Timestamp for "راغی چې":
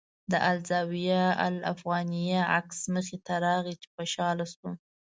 3.45-3.87